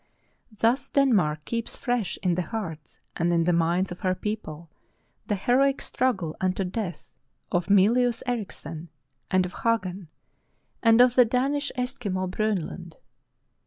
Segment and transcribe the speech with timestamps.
[0.57, 4.67] Thus Denmark keeps fresh in the hearts and in the minds of her people
[5.27, 7.11] the heroic struggle unto death
[7.51, 8.89] of Mylius Erichsen
[9.29, 10.07] and of Hagen,
[10.81, 12.95] and of the Danish Eskimo Bronlund.